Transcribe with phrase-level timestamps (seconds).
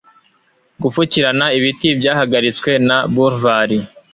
[0.81, 3.77] gupfukirana ibiti byahagaritswe na bulvari